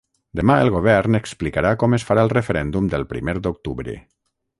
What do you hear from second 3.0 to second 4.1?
primer d’octubre.